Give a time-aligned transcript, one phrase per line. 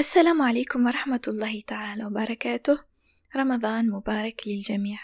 [0.00, 2.78] السلام عليكم ورحمة الله تعالى وبركاته.
[3.36, 4.98] رمضان مبارك للجميع.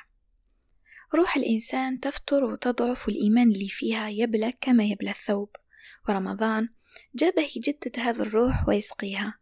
[1.15, 5.57] روح الإنسان تفتر وتضعف والإيمان اللي فيها يبلى كما يبلى الثوب.
[6.09, 6.69] ورمضان
[7.15, 9.39] جابه يجدد هذا الروح ويسقيها.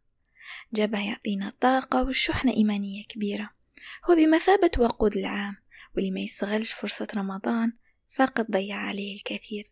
[0.73, 3.51] جابه يعطينا طاقة وشحنة إيمانية كبيرة.
[4.11, 5.57] هو بمثابة وقود العام
[5.97, 7.73] واللي ما يستغلش فرصة رمضان
[8.17, 9.71] فقد ضيع عليه الكثير.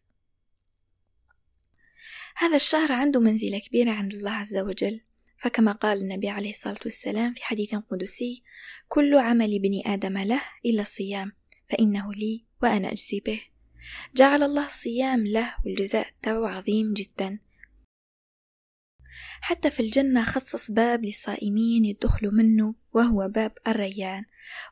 [2.36, 5.00] هذا الشهر عنده منزلة كبيرة عند الله عز وجل.
[5.42, 8.42] فكما قال النبي عليه الصلاة والسلام في حديث قدسي
[8.88, 11.32] كل عمل ابن آدم له إلا الصيام
[11.70, 13.40] فإنه لي وأنا أجزي به.
[14.16, 17.38] جعل الله الصيام له والجزاء تاعو عظيم جدا.
[19.40, 24.24] حتى في الجنة خصص باب للصائمين يدخلوا منه وهو باب الريان.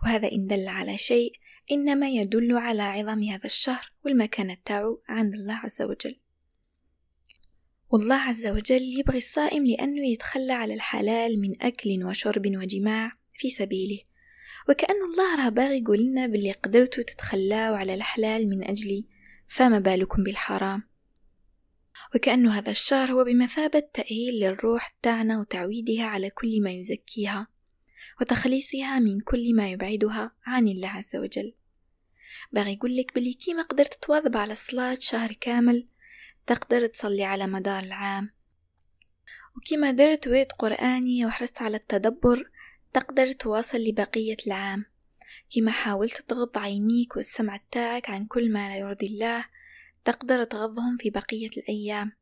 [0.02, 1.32] وهذا إن دل على شيء
[1.72, 6.20] إنما يدل على عظم هذا الشهر والمكانة تاعو عند الله عز وجل.
[7.92, 13.98] والله عز وجل يبغي الصائم لأنه يتخلى على الحلال من أكل وشرب وجماع في سبيله.
[14.68, 19.06] وكأن الله راه باغي يقول لنا باللي قدرتوا تتخلاوا على الحلال من أجلي
[19.48, 20.82] فما بالكم بالحرام.
[22.14, 27.46] وكأن هذا الشهر هو بمثابة تأهيل للروح تاعنا وتعويدها على كل ما يزكيها
[28.20, 31.54] وتخليصها من كل ما يبعدها عن الله عز وجل.
[32.52, 35.86] باغي يقول لك بلي كيما قدرت تواظب على الصلاة شهر كامل
[36.50, 38.30] تقدر تصلي على مدار العام.
[39.56, 42.50] وكما درت ورد قرآني وحرصت على التدبر
[42.92, 44.84] تقدر تواصل لبقية العام.
[45.50, 49.44] كما حاولت تغض عينيك والسمع تاعك عن كل ما لا يرضي الله
[50.04, 52.12] تقدر تغضهم في بقية الأيام.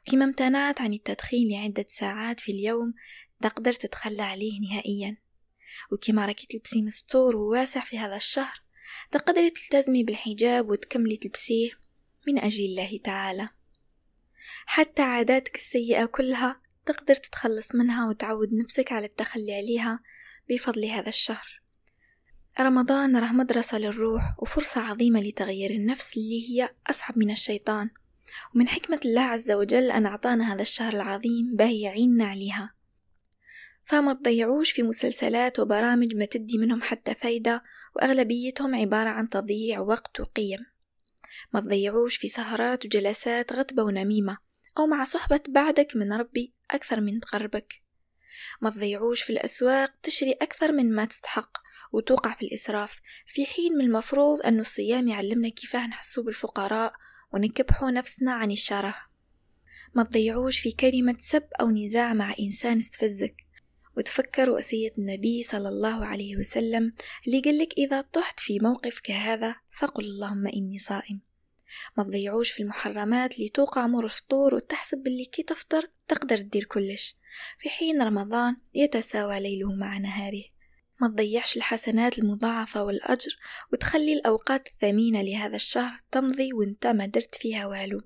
[0.00, 2.94] وكما امتنعت عن التدخين لعدة ساعات في اليوم
[3.40, 5.16] تقدر تتخلى عليه نهائيا.
[5.92, 8.62] وكما راكي تلبسي مستور وواسع في هذا الشهر
[9.12, 11.70] تقدري تلتزمي بالحجاب وتكملي تلبسيه
[12.26, 13.48] من أجل الله تعالى.
[14.66, 20.00] حتى عاداتك السيئة كلها تقدر تتخلص منها وتعود نفسك على التخلي عليها
[20.48, 21.62] بفضل هذا الشهر.
[22.60, 27.90] رمضان راه مدرسة للروح وفرصة عظيمة لتغيير النفس اللي هي أصعب من الشيطان.
[28.54, 32.74] ومن حكمة الله عز وجل أن أعطانا هذا الشهر العظيم به يعيننا عليها.
[33.84, 37.62] فما تضيعوش في مسلسلات وبرامج ما تدي منهم حتى فايدة
[37.96, 40.71] وأغلبيتهم عبارة عن تضييع وقت وقيم.
[41.52, 44.38] ما تضيعوش في سهرات وجلسات غتبة ونميمة
[44.78, 47.82] أو مع صحبة بعدك من ربي أكثر من تقربك
[48.60, 51.58] ما تضيعوش في الأسواق تشري أكثر من ما تستحق
[51.92, 56.92] وتوقع في الإسراف في حين من المفروض أن الصيام يعلمنا كيفاه نحسو بالفقراء
[57.32, 58.94] ونكبحو نفسنا عن الشره.
[59.94, 63.41] ما تضيعوش في كلمة سب أو نزاع مع إنسان استفزك.
[63.96, 66.94] وتفكر وصية النبي صلى الله عليه وسلم
[67.26, 71.20] اللي قالك إذا طحت في موقف كهذا فقل اللهم إني صائم.
[71.96, 77.16] ما تضيعوش في المحرمات اللي توقع مر الفطور وتحسب باللي كي تفطر تقدر تدير كلش.
[77.58, 80.44] في حين رمضان يتساوى ليله مع نهاره.
[81.00, 83.36] ما تضيعش الحسنات المضاعفة والأجر
[83.72, 88.00] وتخلي الأوقات الثمينة لهذا الشهر تمضي وانت ما درت فيها والو.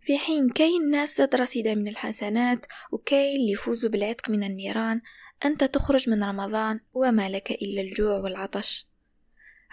[0.00, 5.00] في حين كاين ناس زاد رصيدة من الحسنات وكاين اللي يفوزوا بالعتق من النيران
[5.44, 8.86] أنت تخرج من رمضان وما لك إلا الجوع والعطش.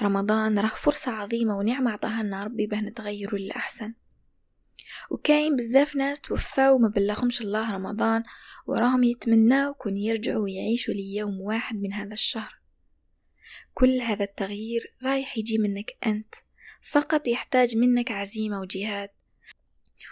[0.01, 3.93] رمضان راه فرصة عظيمة ونعمة عطاها لنا ربي باه نتغيروا للأحسن.
[5.09, 8.23] وكاين بزاف ناس توفاو وما بلغهمش الله رمضان
[8.67, 12.59] وراهم يتمناو كون يرجعوا ويعيشوا ليوم واحد من هذا الشهر.
[13.73, 16.35] كل هذا التغيير رايح يجي منك أنت
[16.81, 19.09] فقط يحتاج منك عزيمة وجهاد.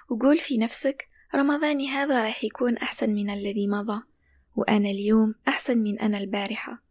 [0.09, 4.03] وقول في نفسك رمضاني هذا راح يكون أحسن من الذي مضى
[4.55, 6.83] وأنا اليوم أحسن من أنا البارحة.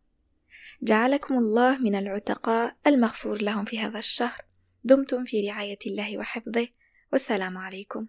[0.82, 4.44] جعلكم الله من العتقاء المغفور لهم في هذا الشهر.
[4.84, 6.68] دمتم في رعاية الله وحفظه.
[7.12, 8.06] والسلام عليكم.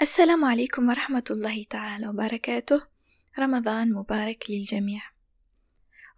[0.00, 2.82] السلام عليكم ورحمة الله تعالى وبركاته.
[3.38, 5.17] رمضان مبارك للجميع.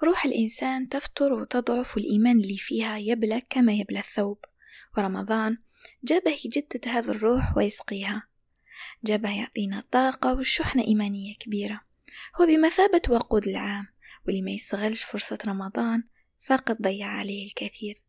[0.03, 4.44] روح الإنسان تفتر وتضعف والإيمان اللي فيها يبلى كما يبلى الثوب.
[4.99, 5.59] ورمضان
[6.05, 8.28] جابه يجدد هذا الروح ويسقيها.
[9.04, 11.80] جابه يعطينا طاقة وشحنة إيمانية كبيرة.
[12.41, 13.86] هو بمثابة وقود العام
[14.27, 16.04] واللي ما يستغلش فرصة رمضان
[16.47, 18.03] فقد ضيع عليه الكثير.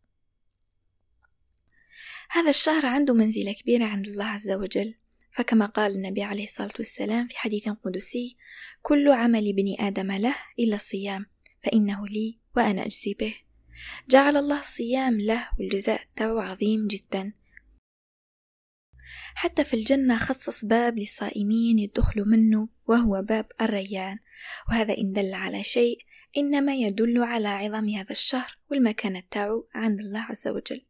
[2.30, 4.96] هذا الشهر عنده منزلة كبيرة عند الله عز وجل.
[5.32, 8.38] فكما قال النبي عليه الصلاة والسلام في حديث قدسي
[8.82, 11.31] كل عمل ابن آدم له إلا الصيام.
[11.64, 13.36] فإنه لي وأنا أجزي به.
[14.10, 17.34] جعل الله الصيام له والجزاء تاعو عظيم جدا.
[19.36, 24.20] حتى في الجنة خصص باب للصائمين يدخلوا منه وهو باب الريان.
[24.70, 25.98] وهذا إن دل على شيء
[26.38, 30.86] إنما يدل على عظم هذا الشهر والمكانة تاعو عند الله عز وجل.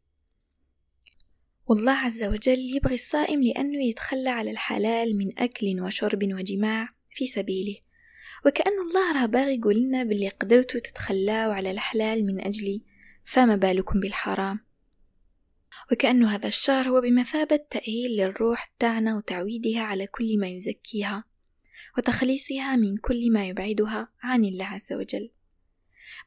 [1.66, 7.76] والله عز وجل يبغي الصائم لأنه يتخلى على الحلال من أكل وشرب وجماع في سبيله.
[8.46, 12.82] وكأن الله راه باغي يقول لنا باللي قدرتوا تتخلاوا على الحلال من أجلي
[13.24, 14.60] فما بالكم بالحرام.
[15.92, 21.24] وكأن هذا الشهر هو بمثابة تأهيل للروح تاعنا وتعويدها على كل ما يزكيها
[21.98, 25.30] وتخليصها من كل ما يبعدها عن الله عز وجل.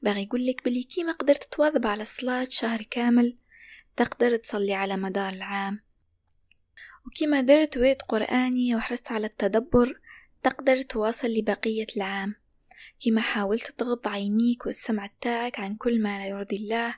[0.02, 3.38] باغي يقول لك بلي كيما قدرت تواظب على الصلاة شهر كامل
[3.96, 5.86] تقدر تصلي على مدار العام.
[7.06, 10.00] وكما درت ورد قرآني وحرصت على التدبر
[10.46, 12.36] تقدر تواصل لبقية العام.
[13.06, 16.96] كما حاولت تغض عينيك والسمع تاعك عن كل ما لا يرضي الله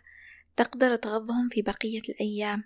[0.56, 2.64] تقدر تغضهم في بقية الأيام.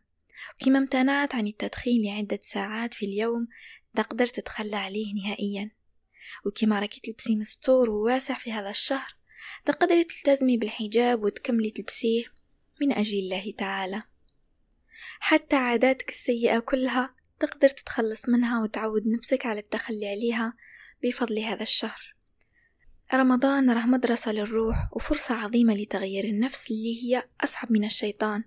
[0.56, 3.48] وكما امتنعت عن التدخين لعدة ساعات في اليوم
[3.95, 5.72] تقدر تتخلى عليه نهائيا.
[6.45, 9.16] وكما راكي تلبسي مستور وواسع في هذا الشهر
[9.66, 12.24] تقدري تلتزمي بالحجاب وتكملي تلبسيه
[12.81, 14.04] من أجل الله تعالى.
[15.19, 20.54] حتى عاداتك السيئة كلها تقدر تتخلص منها وتعود نفسك على التخلي عليها
[21.03, 22.15] بفضل هذا الشهر.
[23.13, 28.44] رمضان راه مدرسة للروح وفرصة عظيمة لتغيير النفس اللي هي أصعب من الشيطان.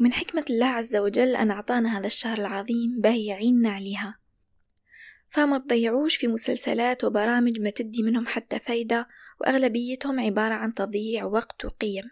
[0.00, 4.18] ومن حكمة الله عز وجل أن أعطانا هذا الشهر العظيم باه يعيننا عليها.
[5.28, 9.08] فما تضيعوش في مسلسلات وبرامج ما تدي منهم حتى فايدة
[9.40, 12.04] وأغلبيتهم عبارة عن تضييع وقت وقيم.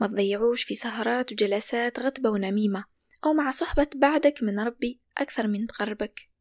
[0.00, 2.84] ما تضيعوش في سهرات وجلسات غتبة ونميمة
[3.24, 6.33] أو مع صحبة بعدك من ربي أكثر من تقربك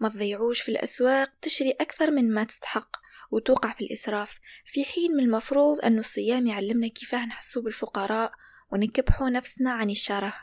[0.00, 2.96] ما تضيعوش في الأسواق تشري أكثر من ما تستحق
[3.30, 4.38] وتوقع في الإسراف.
[4.64, 8.32] في حين من المفروض أن الصيام يعلمنا كيفاه نحسو بالفقراء
[8.72, 10.34] ونكبحو نفسنا عن الشره.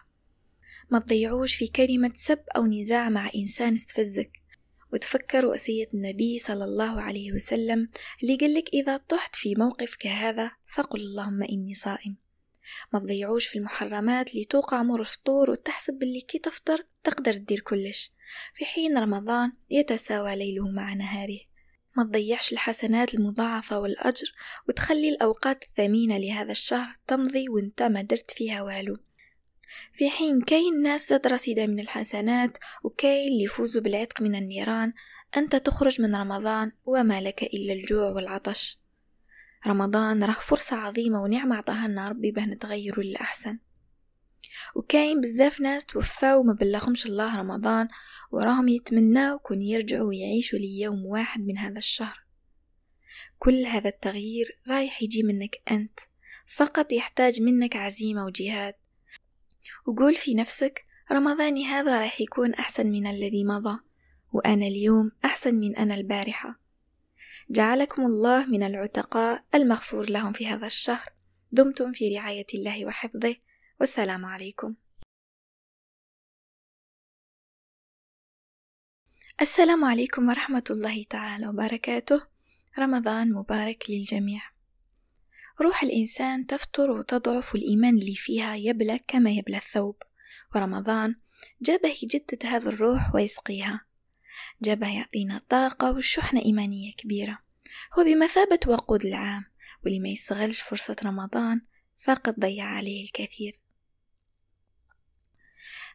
[0.90, 4.32] ما تضيعوش في كلمة سب أو نزاع مع إنسان استفزك.
[4.94, 7.90] وتفكر وصية النبي صلى الله عليه وسلم
[8.24, 12.23] اللي قالك إذا طحت في موقف كهذا فقل اللهم إني صائم.
[12.94, 18.12] ما تضيعوش في المحرمات اللي توقع مر فطور وتحسب باللي كي تفطر تقدر تدير كلش.
[18.54, 21.40] في حين رمضان يتساوى ليله مع نهاره.
[21.98, 24.34] ما تضيعش الحسنات المضاعفة والأجر
[24.70, 28.98] وتخلي الأوقات الثمينة لهذا الشهر تمضي وانت ما درت فيها والو.
[29.94, 34.94] في حين كاين ناس زاد رصيدة من الحسنات وكاين اللي يفوزوا بالعتق من النيران
[35.38, 38.83] أنت تخرج من رمضان وما لك إلا الجوع والعطش.
[39.68, 43.60] رمضان راه فرصة عظيمة ونعمة عطاها لنا ربي باه نتغيروا للأحسن.
[44.76, 47.88] وكاين بزاف ناس توفاو وما بلغهمش الله رمضان
[48.32, 52.26] وراهم يتمناو كون يرجعوا ويعيشوا ليوم واحد من هذا الشهر.
[53.40, 56.00] كل هذا التغيير رايح يجي منك أنت
[56.48, 58.74] فقط يحتاج منك عزيمة وجهاد.
[59.86, 63.80] وقول في نفسك رمضاني هذا راح يكون أحسن من الذي مضى
[64.34, 66.63] وأنا اليوم أحسن من أنا البارحة.
[67.54, 71.10] جعلكم الله من العتقاء المغفور لهم في هذا الشهر.
[71.52, 73.36] دمتم في رعاية الله وحفظه.
[73.80, 74.76] والسلام عليكم.
[79.42, 82.22] السلام عليكم ورحمة الله تعالى وبركاته.
[82.80, 84.42] رمضان مبارك للجميع.
[85.62, 90.04] روح الإنسان تفتر وتضعف والإيمان اللي فيها يبلى كما يبلى الثوب.
[90.56, 91.16] ورمضان
[91.62, 93.93] جابه يجدد هذا الروح ويسقيها.
[94.62, 97.40] جابه يعطينا طاقة وشحنة إيمانية كبيرة.
[98.00, 99.46] هو بمثابة وقود العام
[99.84, 101.62] واللي ما يستغلش فرصة رمضان
[102.06, 103.60] فقد ضيع عليه الكثير.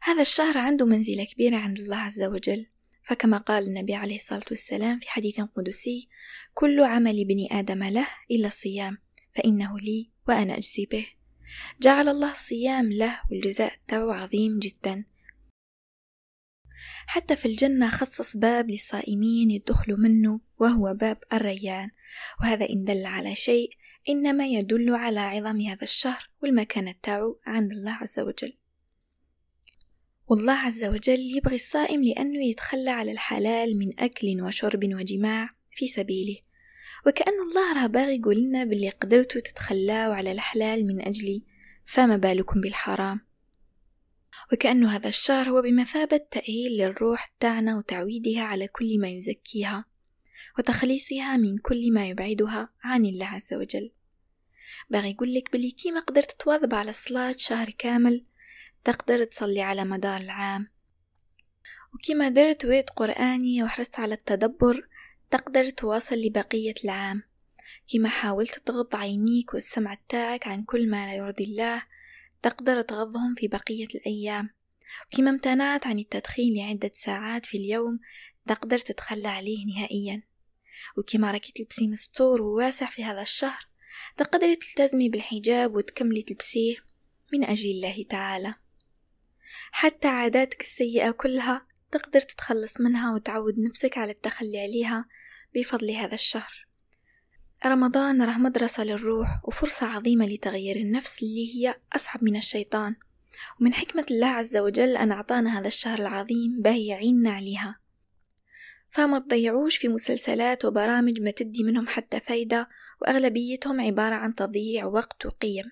[0.02, 2.66] هذا الشهر عنده منزلة كبيرة عند الله عز وجل.
[3.08, 6.08] فكما قال النبي عليه الصلاة والسلام في حديث قدسي
[6.54, 8.98] كل عمل ابن آدم له إلا الصيام
[9.36, 11.06] فإنه لي وأنا أجزي به.
[11.80, 15.04] جعل الله الصيام له والجزاء تاعو عظيم جدا.
[17.06, 21.90] حتى في الجنة خصص باب للصائمين يدخلوا منه وهو باب الريان.
[22.40, 23.70] وهذا إن دل على شيء
[24.08, 28.52] إنما يدل على عظم هذا الشهر والمكانة تاعو عند الله عز وجل.
[30.26, 36.36] والله عز وجل يبغي الصائم لأنه يتخلى على الحلال من أكل وشرب وجماع في سبيله.
[37.06, 41.42] وكأن الله راه باغي يقول لنا باللي قدرتوا تتخلاوا على الحلال من أجلي
[41.84, 43.27] فما بالكم بالحرام؟
[44.52, 49.84] وكأن هذا الشهر هو بمثابة تأهيل للروح تاعنا وتعويدها على كل ما يزكيها
[50.58, 53.92] وتخليصها من كل ما يبعدها عن الله عز وجل.
[54.90, 58.24] باغي لك بلي كيما قدرت تواظب على الصلاة شهر كامل
[58.84, 60.68] تقدر تصلي على مدار العام.
[61.94, 64.88] وكما درت ورد قرآني وحرصت على التدبر
[65.30, 67.22] تقدر تواصل لبقية العام.
[67.92, 71.82] كما حاولت تغض عينيك والسمع تاعك عن كل ما لا يرضي الله
[72.42, 74.50] تقدر تغضهم في بقية الأيام.
[75.12, 78.00] وكما امتنعت عن التدخين لعدة ساعات في اليوم
[78.46, 80.22] تقدر تتخلى عليه نهائيا.
[80.96, 83.68] وكما راكي تلبسي مستور وواسع في هذا الشهر
[84.16, 86.76] تقدري تلتزمي بالحجاب وتكملي تلبسيه
[87.32, 88.54] من أجل الله تعالى.
[89.70, 95.08] حتى عاداتك السيئة كلها تقدر تتخلص منها وتعود نفسك على التخلي عليها
[95.54, 96.67] بفضل هذا الشهر.
[97.66, 102.96] رمضان راه مدرسة للروح وفرصة عظيمة لتغيير النفس اللي هي أصعب من الشيطان.
[103.60, 107.80] ومن حكمة الله عز وجل أن أعطانا هذا الشهر العظيم باه يعيننا عليها.
[108.88, 112.68] فما تضيعوش في مسلسلات وبرامج ما تدي منهم حتى فايدة
[113.02, 115.64] وأغلبيتهم عبارة عن تضييع وقت وقيم.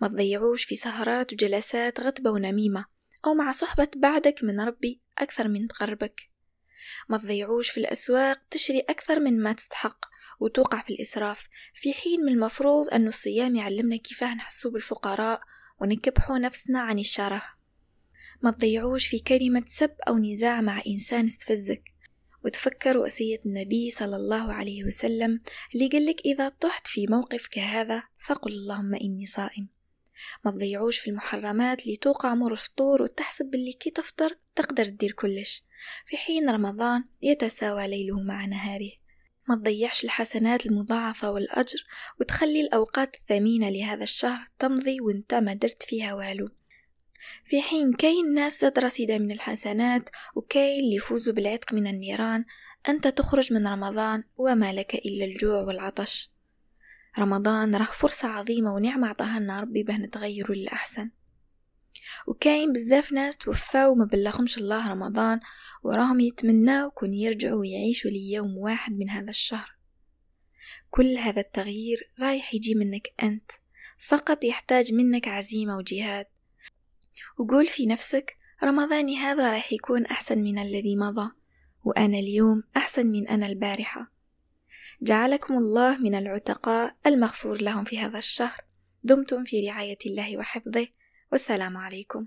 [0.00, 2.84] ما تضيعوش في سهرات وجلسات غتبة ونميمة
[3.26, 6.30] أو مع صحبة بعدك من ربي أكثر من تقربك
[7.08, 10.09] ما تضيعوش في الأسواق تشري أكثر من ما تستحق.
[10.40, 15.40] وتوقع في الإسراف في حين من المفروض أن الصيام يعلمنا كيفاه نحسو بالفقراء
[15.80, 17.42] ونكبحو نفسنا عن الشره.
[18.42, 21.82] ما تضيعوش في كلمة سب أو نزاع مع إنسان استفزك.
[22.44, 25.40] وتفكر وصية النبي صلى الله عليه وسلم
[25.74, 29.68] اللي قالك إذا طحت في موقف كهذا فقل اللهم إني صائم.
[30.44, 35.64] ما تضيعوش في المحرمات اللي توقع مر الفطور وتحسب باللي كي تفطر تقدر تدير كلش.
[36.06, 38.99] في حين رمضان يتساوى ليله مع نهاره.
[39.48, 41.84] ما تضيعش الحسنات المضاعفة والأجر
[42.20, 46.48] وتخلي الأوقات الثمينة لهذا الشهر تمضي وانت ما درت فيها والو.
[47.44, 52.44] في حين كاين ناس زاد رصيدة من الحسنات وكاين اللي يفوزوا بالعتق من النيران
[52.88, 56.30] أنت تخرج من رمضان وما لك إلا الجوع والعطش.
[57.18, 61.10] رمضان راه فرصة عظيمة ونعمة عطاها لنا ربي باه نتغيروا للأحسن.
[62.26, 65.40] وكاين بزاف ناس توفاو وما بلغهمش الله رمضان
[65.82, 69.76] وراهم يتمناو كون يرجعوا ويعيشوا ليوم واحد من هذا الشهر.
[70.90, 73.50] كل هذا التغيير رايح يجي منك أنت
[73.98, 76.26] فقط يحتاج منك عزيمة وجهاد.
[77.38, 81.30] وقول في نفسك رمضاني هذا راح يكون أحسن من الذي مضى
[81.84, 84.12] وأنا اليوم أحسن من أنا البارحة.
[85.02, 88.60] جعلكم الله من العتقاء المغفور لهم في هذا الشهر.
[89.04, 90.88] دمتم في رعاية الله وحفظه.
[91.32, 92.26] والسلام عليكم.